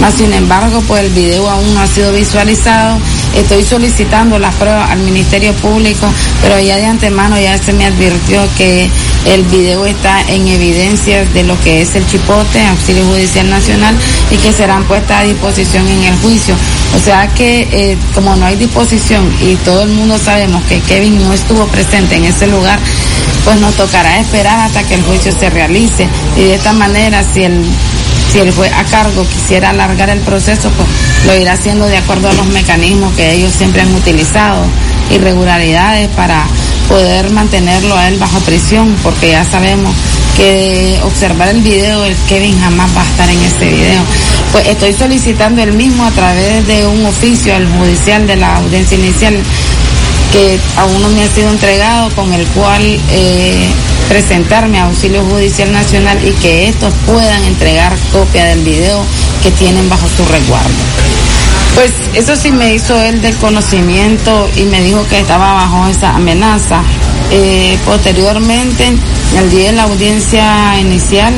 Más 0.00 0.14
sin 0.14 0.34
embargo, 0.34 0.82
pues 0.86 1.04
el 1.04 1.10
video 1.10 1.48
aún 1.48 1.74
no 1.74 1.80
ha 1.80 1.86
sido 1.86 2.12
visualizado. 2.12 2.98
Estoy 3.36 3.64
solicitando 3.64 4.38
las 4.38 4.54
pruebas 4.56 4.90
al 4.90 5.00
Ministerio 5.00 5.52
Público, 5.54 6.06
pero 6.42 6.58
ya 6.60 6.76
de 6.76 6.86
antemano 6.86 7.38
ya 7.40 7.56
se 7.58 7.72
me 7.72 7.86
advirtió 7.86 8.42
que 8.56 8.90
el 9.26 9.44
video 9.44 9.86
está 9.86 10.20
en 10.28 10.48
evidencia 10.48 11.24
de 11.24 11.44
lo 11.44 11.58
que 11.60 11.82
es 11.82 11.94
el 11.94 12.06
chipote, 12.06 12.64
auxilio 12.66 13.04
judicial 13.06 13.48
nacional, 13.48 13.94
y 14.30 14.36
que 14.36 14.52
serán 14.52 14.84
puestas 14.84 15.20
a 15.20 15.24
disposición 15.24 15.86
en 15.88 16.04
el 16.04 16.16
juicio. 16.16 16.54
O 16.96 16.98
sea 16.98 17.28
que 17.28 17.68
eh, 17.70 17.98
como 18.14 18.34
no 18.36 18.46
hay 18.46 18.56
disposición 18.56 19.30
y 19.40 19.54
todo 19.56 19.82
el 19.82 19.90
mundo 19.90 20.18
sabemos 20.18 20.62
que 20.64 20.80
Kevin 20.80 21.22
no 21.22 21.32
estuvo 21.32 21.66
presente 21.66 22.16
en 22.16 22.24
ese 22.24 22.46
lugar, 22.46 22.78
pues 23.44 23.60
nos 23.60 23.74
tocará 23.74 24.18
esperar 24.18 24.58
hasta 24.60 24.82
que 24.82 24.94
el 24.94 25.02
juicio 25.02 25.32
se 25.32 25.50
realice. 25.50 26.08
Y 26.36 26.42
de 26.42 26.54
esta 26.54 26.72
manera, 26.72 27.22
si 27.32 27.44
el 27.44 27.64
si 28.32 28.38
el 28.38 28.52
juez 28.52 28.72
a 28.72 28.84
cargo 28.84 29.26
quisiera 29.26 29.70
alargar 29.70 30.10
el 30.10 30.20
proceso, 30.20 30.70
pues 30.70 30.88
lo 31.26 31.36
irá 31.36 31.52
haciendo 31.52 31.86
de 31.86 31.96
acuerdo 31.96 32.28
a 32.28 32.32
los 32.32 32.46
mecanismos 32.46 33.12
que 33.14 33.32
ellos 33.32 33.52
siempre 33.52 33.82
han 33.82 33.94
utilizado, 33.94 34.64
irregularidades 35.10 36.08
para 36.10 36.44
poder 36.88 37.30
mantenerlo 37.30 37.96
a 37.96 38.08
él 38.08 38.18
bajo 38.18 38.38
prisión, 38.40 38.94
porque 39.02 39.30
ya 39.30 39.44
sabemos 39.44 39.94
que 40.36 40.98
observar 41.04 41.48
el 41.48 41.60
video, 41.60 42.04
el 42.04 42.16
Kevin 42.28 42.58
jamás 42.60 42.90
va 42.96 43.02
a 43.02 43.04
estar 43.04 43.28
en 43.28 43.40
este 43.42 43.68
video. 43.68 44.02
Pues 44.52 44.66
estoy 44.66 44.92
solicitando 44.92 45.62
el 45.62 45.72
mismo 45.72 46.04
a 46.04 46.10
través 46.10 46.66
de 46.66 46.86
un 46.86 47.04
oficio 47.06 47.54
al 47.54 47.66
judicial 47.66 48.26
de 48.26 48.36
la 48.36 48.56
audiencia 48.56 48.98
inicial 48.98 49.34
que 50.32 50.58
aún 50.76 51.02
no 51.02 51.08
me 51.08 51.24
ha 51.24 51.28
sido 51.28 51.50
entregado, 51.50 52.10
con 52.14 52.32
el 52.32 52.46
cual 52.48 52.82
eh, 53.10 53.68
presentarme 54.08 54.78
a 54.78 54.84
Auxilio 54.84 55.24
Judicial 55.24 55.72
Nacional 55.72 56.18
y 56.26 56.32
que 56.32 56.68
estos 56.68 56.92
puedan 57.06 57.44
entregar 57.44 57.96
copia 58.12 58.44
del 58.44 58.60
video 58.60 59.04
que 59.42 59.50
tienen 59.52 59.88
bajo 59.88 60.06
su 60.16 60.24
resguardo. 60.24 60.70
Pues 61.74 61.92
eso 62.14 62.36
sí 62.36 62.50
me 62.50 62.74
hizo 62.74 63.00
él 63.00 63.22
del 63.22 63.36
conocimiento 63.36 64.50
y 64.56 64.64
me 64.64 64.82
dijo 64.82 65.06
que 65.08 65.20
estaba 65.20 65.54
bajo 65.54 65.86
esa 65.88 66.16
amenaza. 66.16 66.82
Eh, 67.30 67.78
posteriormente, 67.84 68.92
el 69.36 69.50
día 69.50 69.66
de 69.66 69.72
la 69.72 69.84
audiencia 69.84 70.78
inicial, 70.80 71.32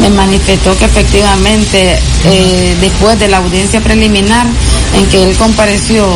me 0.00 0.10
manifestó 0.10 0.76
que 0.78 0.84
efectivamente, 0.84 1.98
eh, 2.26 2.76
después 2.80 3.18
de 3.18 3.28
la 3.28 3.38
audiencia 3.38 3.80
preliminar 3.80 4.46
en 4.96 5.06
que 5.06 5.22
él 5.22 5.36
compareció 5.36 6.06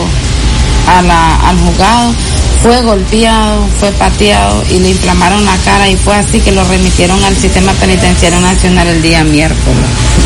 a 0.86 1.02
la, 1.02 1.48
al 1.48 1.58
juzgado, 1.58 2.14
fue 2.62 2.80
golpeado, 2.82 3.66
fue 3.78 3.90
pateado 3.92 4.62
y 4.70 4.78
le 4.78 4.90
inflamaron 4.90 5.44
la 5.44 5.56
cara 5.58 5.88
y 5.88 5.96
fue 5.96 6.14
así 6.14 6.40
que 6.40 6.52
lo 6.52 6.64
remitieron 6.64 7.22
al 7.24 7.36
sistema 7.36 7.72
penitenciario 7.72 8.40
nacional 8.40 8.88
el 8.88 9.02
día 9.02 9.24
miércoles. 9.24 10.25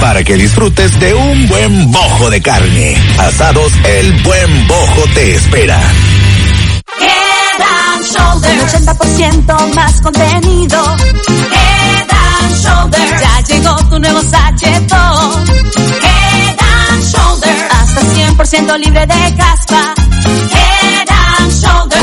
para 0.00 0.22
que 0.22 0.36
disfrutes 0.36 0.98
de 1.00 1.14
un 1.14 1.48
buen 1.48 1.90
bojo 1.90 2.30
de 2.30 2.40
carne. 2.40 2.96
Asados 3.18 3.72
El 3.84 4.12
Buen 4.22 4.66
Bojo 4.66 5.04
te 5.14 5.34
espera. 5.36 5.80
Head 7.00 8.60
80% 8.68 9.74
más 9.74 10.00
contenido. 10.00 10.96
Head 11.52 12.50
Shoulder. 12.62 13.20
Ya 13.20 13.40
llegó 13.40 13.76
tu 13.88 13.98
nuevo 13.98 14.22
sachetón. 14.22 15.44
Head 16.02 17.02
Shoulder. 17.02 17.68
Hasta 17.70 18.00
100% 18.00 18.78
libre 18.78 19.06
de 19.06 19.36
caspa. 19.36 19.94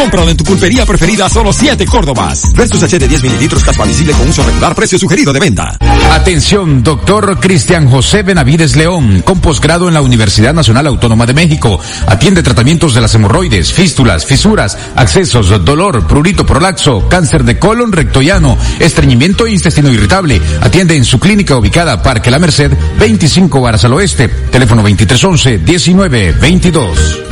Cómpralo 0.02 0.32
en 0.32 0.38
tu 0.38 0.44
pulpería 0.44 0.84
preferida 0.84 1.30
solo 1.30 1.54
7 1.54 1.86
Córdobas. 1.86 2.54
Versus 2.56 2.82
H 2.82 2.98
de 2.98 3.08
10 3.08 3.22
mililitros 3.22 3.64
casual 3.64 3.88
visible 3.88 4.14
con 4.14 4.28
uso 4.28 4.42
regular, 4.42 4.74
precio 4.74 4.98
sugerido 4.98 5.32
de 5.32 5.40
venta. 5.40 5.78
Atención, 6.12 6.82
doctor 6.82 7.40
Cristian 7.40 7.88
José 7.88 8.24
Benavides 8.24 8.76
León, 8.76 9.22
con 9.24 9.40
posgrado 9.42 9.88
en 9.88 9.94
la 9.94 10.02
Universidad 10.02 10.56
Nacional 10.56 10.88
Autónoma 10.88 11.28
de 11.28 11.36
México. 11.36 11.80
Atiende 12.08 12.42
tratamientos 12.42 12.96
de 12.96 13.02
las 13.02 13.14
hemorroides, 13.14 13.74
fístulas, 13.74 14.26
fisuras, 14.26 14.76
accesos, 14.96 15.64
dolor, 15.64 16.08
prurito 16.08 16.48
prolaxo, 16.48 17.08
cáncer 17.08 17.44
de 17.44 17.60
colon 17.60 17.92
rectoiano, 17.92 18.58
estreñimiento 18.80 19.46
e 19.46 19.52
intestino 19.52 19.92
irritable. 19.92 20.42
Atiende 20.62 20.96
en 20.96 21.06
su 21.06 21.20
clínica 21.20 21.56
ubicada 21.56 22.02
Parque 22.02 22.32
La 22.32 22.40
Merced, 22.40 22.72
25 22.98 23.62
varas 23.62 23.86
al 23.86 23.94
oeste. 23.94 24.28
Teléfono 24.50 24.82
2311 24.82 25.60
1922. 25.60 27.32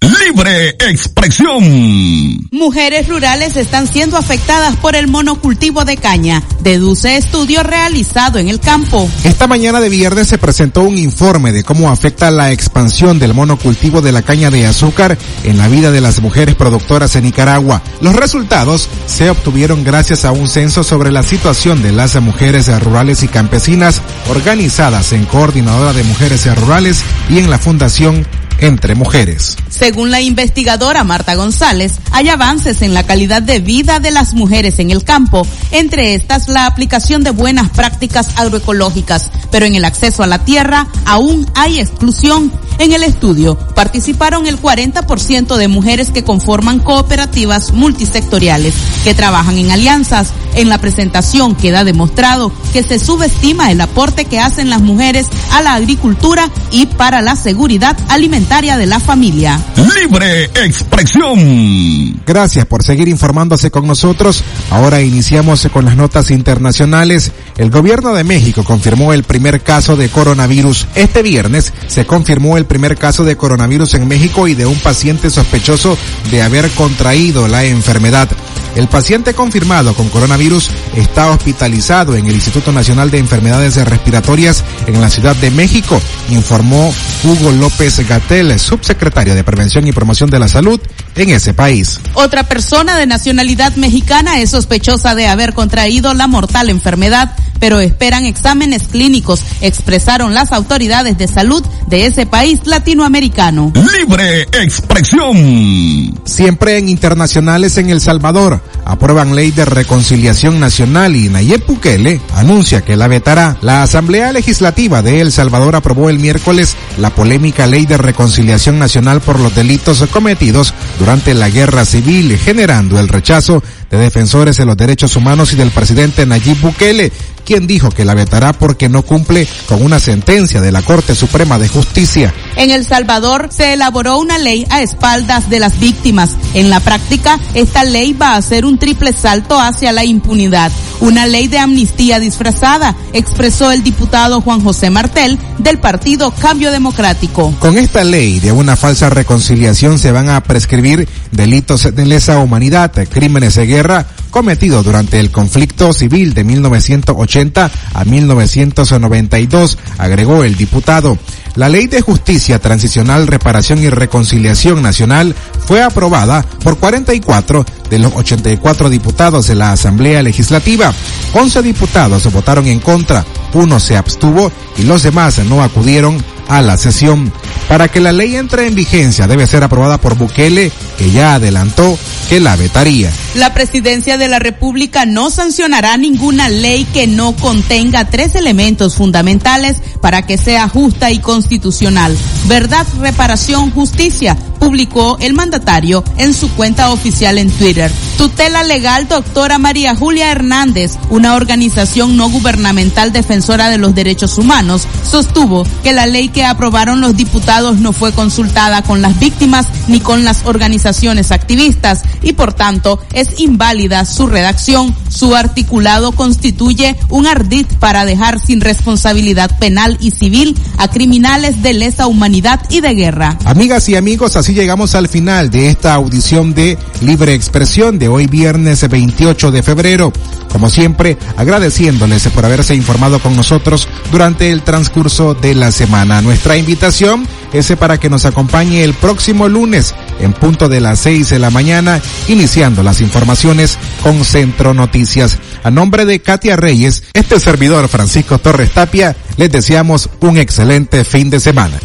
Libre 0.00 0.70
expresión. 0.70 2.48
Mujeres 2.50 3.08
rurales 3.08 3.56
están 3.56 3.86
siendo 3.86 4.16
afectadas 4.16 4.76
por 4.76 4.94
el 4.94 5.08
monocultivo 5.08 5.84
de 5.84 5.96
caña, 5.96 6.42
deduce 6.60 7.16
estudio 7.16 7.62
realizado 7.62 8.38
en 8.38 8.48
el 8.48 8.60
campo. 8.60 9.08
Esta 9.24 9.46
mañana 9.46 9.80
de 9.80 9.88
viernes 9.88 10.28
se 10.28 10.38
presentó 10.38 10.82
un 10.82 10.98
informe 10.98 11.52
de 11.52 11.64
cómo 11.64 11.90
afecta 11.90 12.30
la 12.30 12.52
expansión 12.52 13.18
del 13.18 13.34
monocultivo 13.34 14.02
de 14.02 14.12
la 14.12 14.22
caña 14.22 14.50
de 14.50 14.66
azúcar 14.66 15.16
en 15.44 15.58
la 15.58 15.68
vida 15.68 15.90
de 15.90 16.00
las 16.00 16.20
mujeres 16.20 16.54
productoras 16.54 17.16
en 17.16 17.24
Nicaragua. 17.24 17.82
Los 18.00 18.14
resultados 18.14 18.88
se 19.06 19.30
obtuvieron 19.30 19.84
gracias 19.84 20.24
a 20.24 20.32
un 20.32 20.48
censo 20.48 20.84
sobre 20.84 21.10
la 21.10 21.22
situación 21.22 21.82
de 21.82 21.92
las 21.92 22.20
mujeres 22.20 22.68
rurales 22.82 23.22
y 23.22 23.28
campesinas 23.28 24.02
organizadas 24.28 25.12
en 25.12 25.24
Coordinadora 25.24 25.92
de 25.92 26.04
Mujeres 26.04 26.46
Rurales 26.56 27.02
y 27.28 27.38
en 27.38 27.50
la 27.50 27.58
Fundación 27.58 28.26
entre 28.58 28.94
mujeres. 28.94 29.56
Según 29.68 30.10
la 30.10 30.20
investigadora 30.20 31.04
Marta 31.04 31.34
González, 31.34 31.94
hay 32.12 32.28
avances 32.28 32.82
en 32.82 32.94
la 32.94 33.04
calidad 33.04 33.42
de 33.42 33.58
vida 33.58 34.00
de 34.00 34.10
las 34.10 34.34
mujeres 34.34 34.78
en 34.78 34.90
el 34.90 35.04
campo, 35.04 35.46
entre 35.70 36.14
estas 36.14 36.48
la 36.48 36.66
aplicación 36.66 37.22
de 37.24 37.30
buenas 37.30 37.70
prácticas 37.70 38.28
agroecológicas, 38.36 39.30
pero 39.50 39.66
en 39.66 39.74
el 39.74 39.84
acceso 39.84 40.22
a 40.22 40.26
la 40.26 40.44
tierra 40.44 40.86
aún 41.04 41.46
hay 41.54 41.80
exclusión. 41.80 42.52
En 42.78 42.92
el 42.92 43.02
estudio 43.02 43.58
participaron 43.74 44.46
el 44.46 44.60
40% 44.60 45.56
de 45.56 45.68
mujeres 45.68 46.10
que 46.10 46.24
conforman 46.24 46.78
cooperativas 46.78 47.72
multisectoriales, 47.72 48.74
que 49.02 49.14
trabajan 49.14 49.56
en 49.56 49.70
alianzas. 49.70 50.28
En 50.56 50.70
la 50.70 50.78
presentación 50.78 51.54
queda 51.54 51.84
demostrado 51.84 52.50
que 52.72 52.82
se 52.82 52.98
subestima 52.98 53.70
el 53.70 53.80
aporte 53.80 54.24
que 54.24 54.40
hacen 54.40 54.70
las 54.70 54.80
mujeres 54.80 55.26
a 55.52 55.60
la 55.60 55.74
agricultura 55.74 56.50
y 56.70 56.86
para 56.86 57.20
la 57.20 57.36
seguridad 57.36 57.96
alimentaria 58.08 58.78
de 58.78 58.86
la 58.86 58.98
familia. 58.98 59.60
Libre 59.76 60.44
expresión. 60.44 62.22
Gracias 62.26 62.64
por 62.64 62.82
seguir 62.82 63.06
informándose 63.08 63.70
con 63.70 63.86
nosotros. 63.86 64.42
Ahora 64.70 65.02
iniciamos 65.02 65.68
con 65.70 65.84
las 65.84 65.96
notas 65.96 66.30
internacionales. 66.30 67.32
El 67.58 67.70
gobierno 67.70 68.14
de 68.14 68.24
México 68.24 68.64
confirmó 68.64 69.12
el 69.12 69.24
primer 69.24 69.60
caso 69.60 69.94
de 69.94 70.08
coronavirus. 70.08 70.86
Este 70.94 71.22
viernes 71.22 71.74
se 71.86 72.06
confirmó 72.06 72.56
el 72.56 72.64
primer 72.64 72.96
caso 72.96 73.24
de 73.24 73.36
coronavirus 73.36 73.92
en 73.94 74.08
México 74.08 74.48
y 74.48 74.54
de 74.54 74.64
un 74.64 74.78
paciente 74.78 75.28
sospechoso 75.28 75.98
de 76.30 76.40
haber 76.40 76.70
contraído 76.70 77.46
la 77.46 77.64
enfermedad. 77.64 78.28
El 78.76 78.88
paciente 78.88 79.32
confirmado 79.32 79.94
con 79.94 80.10
coronavirus 80.10 80.45
está 80.94 81.30
hospitalizado 81.30 82.14
en 82.14 82.26
el 82.26 82.34
Instituto 82.34 82.70
Nacional 82.70 83.10
de 83.10 83.18
Enfermedades 83.18 83.76
Respiratorias 83.84 84.62
en 84.86 85.00
la 85.00 85.10
Ciudad 85.10 85.34
de 85.36 85.50
México, 85.50 86.00
informó 86.30 86.94
Hugo 87.24 87.50
López 87.50 88.06
Gatel, 88.08 88.56
subsecretario 88.58 89.34
de 89.34 89.42
Prevención 89.42 89.86
y 89.86 89.92
Promoción 89.92 90.30
de 90.30 90.38
la 90.38 90.48
Salud 90.48 90.80
en 91.16 91.30
ese 91.30 91.52
país. 91.52 91.98
Otra 92.14 92.44
persona 92.44 92.96
de 92.96 93.06
nacionalidad 93.06 93.74
mexicana 93.76 94.40
es 94.40 94.50
sospechosa 94.50 95.14
de 95.14 95.26
haber 95.26 95.52
contraído 95.52 96.14
la 96.14 96.28
mortal 96.28 96.70
enfermedad, 96.70 97.36
pero 97.58 97.80
esperan 97.80 98.24
exámenes 98.24 98.84
clínicos, 98.84 99.42
expresaron 99.60 100.34
las 100.34 100.52
autoridades 100.52 101.18
de 101.18 101.28
salud 101.28 101.64
de 101.86 102.06
ese 102.06 102.26
país 102.26 102.60
latinoamericano. 102.64 103.72
Libre 103.98 104.42
expresión. 104.52 106.14
Siempre 106.24 106.78
en 106.78 106.88
internacionales 106.88 107.78
en 107.78 107.90
El 107.90 108.00
Salvador, 108.00 108.60
aprueban 108.84 109.34
ley 109.34 109.50
de 109.50 109.64
reconciliación 109.64 110.60
nacional 110.60 111.16
y 111.16 111.28
Nayib 111.28 111.66
Bukele 111.66 112.20
anuncia 112.34 112.82
que 112.82 112.96
la 112.96 113.08
vetará. 113.08 113.56
La 113.60 113.82
Asamblea 113.82 114.32
Legislativa 114.32 115.02
de 115.02 115.20
El 115.20 115.32
Salvador 115.32 115.76
aprobó 115.76 116.10
el 116.10 116.18
miércoles 116.18 116.76
la 116.98 117.10
polémica 117.10 117.66
ley 117.66 117.86
de 117.86 117.96
reconciliación 117.96 118.78
nacional 118.78 119.20
por 119.20 119.40
los 119.40 119.54
delitos 119.54 120.04
cometidos 120.10 120.74
durante 120.98 121.34
la 121.34 121.48
guerra 121.48 121.84
civil, 121.84 122.38
generando 122.38 122.98
el 122.98 123.08
rechazo 123.08 123.62
de 123.90 123.98
defensores 123.98 124.56
de 124.56 124.64
los 124.64 124.76
derechos 124.76 125.16
humanos 125.16 125.52
y 125.52 125.56
del 125.56 125.70
presidente 125.70 126.26
Nayib 126.26 126.60
Bukele, 126.60 127.12
quien 127.44 127.66
dijo 127.68 127.90
que 127.90 128.04
la 128.04 128.14
vetará 128.14 128.52
porque 128.52 128.88
no 128.88 129.02
cumple 129.02 129.46
con 129.68 129.82
una 129.82 130.00
sentencia 130.00 130.60
de 130.60 130.72
la 130.72 130.82
Corte 130.82 131.14
Suprema 131.14 131.58
de 131.58 131.68
Justicia. 131.68 132.34
En 132.56 132.70
El 132.70 132.84
Salvador 132.84 133.50
se 133.52 133.74
elaboró 133.74 134.18
una 134.18 134.38
ley 134.38 134.66
a 134.70 134.82
espaldas 134.82 135.48
de 135.48 135.60
las 135.60 135.78
víctimas. 135.78 136.30
En 136.54 136.70
la 136.70 136.80
práctica, 136.80 137.38
esta 137.54 137.84
ley 137.84 138.12
va 138.12 138.34
a 138.34 138.42
ser 138.42 138.64
un 138.64 138.78
triple 138.78 139.12
salto 139.12 139.60
hacia 139.60 139.92
la 139.92 140.04
impunidad. 140.04 140.72
Una 140.98 141.26
ley 141.26 141.46
de 141.46 141.58
amnistía 141.58 142.18
disfrazada, 142.18 142.96
expresó 143.12 143.70
el 143.70 143.84
diputado 143.84 144.40
Juan 144.40 144.62
José 144.62 144.90
Martel 144.90 145.38
del 145.58 145.78
partido 145.78 146.32
Cambio 146.32 146.72
Democrático. 146.72 147.54
Con 147.60 147.78
esta 147.78 148.02
ley 148.02 148.40
de 148.40 148.50
una 148.50 148.76
falsa 148.76 149.08
reconciliación 149.10 149.98
se 149.98 150.10
van 150.10 150.30
a 150.30 150.42
prescribir 150.42 151.06
delitos 151.30 151.94
de 151.94 152.06
lesa 152.06 152.38
humanidad, 152.38 152.92
crímenes 153.08 153.54
de 153.54 153.66
guerra 153.66 153.75
guerra 153.76 154.06
cometidos 154.30 154.84
durante 154.84 155.20
el 155.20 155.30
conflicto 155.30 155.92
civil 155.92 156.34
de 156.34 156.44
1980 156.44 157.70
a 157.94 158.04
1992, 158.04 159.78
agregó 159.98 160.44
el 160.44 160.56
diputado. 160.56 161.18
La 161.54 161.70
Ley 161.70 161.86
de 161.86 162.02
Justicia 162.02 162.58
Transicional, 162.58 163.26
Reparación 163.26 163.82
y 163.82 163.88
Reconciliación 163.88 164.82
Nacional 164.82 165.34
fue 165.66 165.82
aprobada 165.82 166.42
por 166.62 166.76
44 166.78 167.64
de 167.88 167.98
los 167.98 168.14
84 168.14 168.90
diputados 168.90 169.46
de 169.46 169.54
la 169.54 169.72
Asamblea 169.72 170.22
Legislativa. 170.22 170.92
11 171.32 171.62
diputados 171.62 172.30
votaron 172.30 172.66
en 172.66 172.80
contra, 172.80 173.24
uno 173.54 173.80
se 173.80 173.96
abstuvo 173.96 174.52
y 174.76 174.82
los 174.82 175.02
demás 175.02 175.38
no 175.46 175.62
acudieron 175.62 176.22
a 176.48 176.60
la 176.62 176.76
sesión. 176.76 177.32
Para 177.68 177.88
que 177.88 178.00
la 178.00 178.12
ley 178.12 178.36
entre 178.36 178.66
en 178.68 178.74
vigencia 178.74 179.26
debe 179.26 179.46
ser 179.46 179.64
aprobada 179.64 179.98
por 179.98 180.16
Bukele, 180.16 180.70
que 180.96 181.10
ya 181.10 181.34
adelantó 181.34 181.98
que 182.28 182.38
la 182.38 182.54
vetaría. 182.54 183.10
La 183.34 183.52
presidencia 183.54 184.15
de 184.18 184.28
la 184.28 184.38
República 184.38 185.06
no 185.06 185.30
sancionará 185.30 185.96
ninguna 185.96 186.48
ley 186.48 186.84
que 186.84 187.06
no 187.06 187.34
contenga 187.36 188.08
tres 188.08 188.34
elementos 188.34 188.94
fundamentales 188.94 189.76
para 190.00 190.22
que 190.22 190.38
sea 190.38 190.68
justa 190.68 191.10
y 191.10 191.18
constitucional. 191.18 192.16
Verdad, 192.46 192.86
reparación, 193.00 193.70
justicia, 193.70 194.36
publicó 194.58 195.16
el 195.20 195.34
mandatario 195.34 196.02
en 196.16 196.34
su 196.34 196.50
cuenta 196.50 196.90
oficial 196.90 197.38
en 197.38 197.50
Twitter. 197.50 197.90
Tutela 198.16 198.62
legal 198.62 199.08
doctora 199.08 199.58
María 199.58 199.94
Julia 199.94 200.30
Hernández, 200.30 200.92
una 201.10 201.34
organización 201.34 202.16
no 202.16 202.28
gubernamental 202.30 203.12
defensora 203.12 203.68
de 203.68 203.78
los 203.78 203.94
derechos 203.94 204.38
humanos, 204.38 204.86
sostuvo 205.08 205.64
que 205.82 205.92
la 205.92 206.06
ley 206.06 206.28
que 206.28 206.44
aprobaron 206.44 207.00
los 207.00 207.16
diputados 207.16 207.78
no 207.78 207.92
fue 207.92 208.12
consultada 208.12 208.82
con 208.82 209.02
las 209.02 209.18
víctimas 209.18 209.66
ni 209.88 210.00
con 210.00 210.24
las 210.24 210.44
organizaciones 210.46 211.32
activistas 211.32 212.02
y 212.22 212.32
por 212.32 212.52
tanto 212.54 212.98
es 213.12 213.40
inválida 213.40 214.04
su 214.06 214.26
redacción. 214.26 214.94
Su 215.08 215.34
articulado 215.34 216.12
constituye 216.12 216.96
un 217.08 217.26
ardid 217.26 217.66
para 217.78 218.04
dejar 218.04 218.40
sin 218.40 218.60
responsabilidad 218.60 219.58
penal 219.58 219.96
y 220.00 220.10
civil 220.10 220.56
a 220.78 220.88
criminales 220.88 221.62
de 221.62 221.74
lesa 221.74 222.06
humanidad 222.06 222.60
y 222.70 222.80
de 222.80 222.94
guerra. 222.94 223.38
Amigas 223.44 223.88
y 223.88 223.96
amigos, 223.96 224.36
así 224.36 224.54
llegamos 224.54 224.94
al 224.94 225.08
final 225.08 225.50
de 225.50 225.70
esta 225.70 225.94
audición 225.94 226.54
de 226.54 226.78
Libre 227.00 227.34
Expresión 227.34 227.98
de 227.98 228.08
hoy 228.08 228.26
viernes 228.26 228.88
28 228.88 229.50
de 229.50 229.62
febrero. 229.62 230.12
Como 230.50 230.70
siempre, 230.70 231.18
agradeciéndoles 231.36 232.28
por 232.28 232.46
haberse 232.46 232.74
informado 232.74 233.18
con 233.18 233.36
nosotros 233.36 233.88
durante 234.10 234.50
el 234.50 234.62
transcurso 234.62 235.34
de 235.34 235.54
la 235.54 235.70
semana. 235.70 236.22
Nuestra 236.22 236.56
invitación 236.56 237.26
es 237.52 237.72
para 237.78 237.98
que 237.98 238.10
nos 238.10 238.24
acompañe 238.24 238.84
el 238.84 238.94
próximo 238.94 239.48
lunes 239.48 239.94
en 240.20 240.32
punto 240.32 240.68
de 240.68 240.80
las 240.80 241.00
seis 241.00 241.30
de 241.30 241.38
la 241.38 241.50
mañana, 241.50 242.00
iniciando 242.28 242.82
las 242.82 243.00
informaciones 243.00 243.78
con 244.02 244.24
Centro 244.24 244.74
Noticias. 244.74 245.38
A 245.62 245.70
nombre 245.70 246.04
de 246.04 246.20
Katia 246.20 246.56
Reyes, 246.56 247.04
este 247.12 247.40
servidor 247.40 247.88
Francisco 247.88 248.38
Torres 248.38 248.72
Tapia, 248.72 249.16
les 249.36 249.50
deseamos 249.50 250.08
un 250.20 250.38
excelente 250.38 251.04
fin 251.04 251.30
de 251.30 251.40
semana 251.40 251.78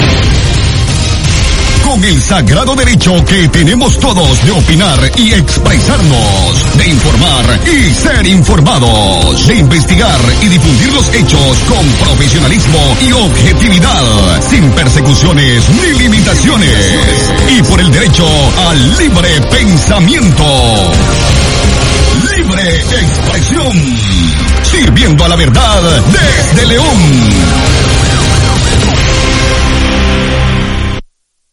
con 1.92 2.04
el 2.06 2.22
sagrado 2.22 2.74
derecho 2.74 3.14
que 3.26 3.50
tenemos 3.50 4.00
todos 4.00 4.46
de 4.46 4.52
opinar 4.52 5.12
y 5.18 5.34
expresarnos, 5.34 6.78
de 6.78 6.88
informar 6.88 7.60
y 7.68 7.94
ser 7.94 8.26
informados, 8.28 9.46
de 9.46 9.58
investigar 9.58 10.18
y 10.42 10.48
difundir 10.48 10.94
los 10.94 11.14
hechos 11.14 11.58
con 11.68 11.86
profesionalismo 12.08 12.80
y 13.06 13.12
objetividad, 13.12 14.42
sin 14.50 14.72
persecuciones 14.72 15.66
ni 15.70 16.00
limitaciones, 16.00 17.30
y 17.58 17.62
por 17.64 17.82
el 17.82 17.92
derecho 17.92 18.26
al 18.70 18.98
libre 18.98 19.42
pensamiento 19.50 20.46
sangre 22.62 23.02
expresión. 23.02 23.98
Sirviendo 24.64 25.26
a 25.26 25.30
la 25.30 25.36
verdad 25.36 25.82
desde 26.12 26.68
León. 26.68 26.98